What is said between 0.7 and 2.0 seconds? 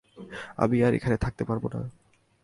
আর এখানে থাকতে পারবো না।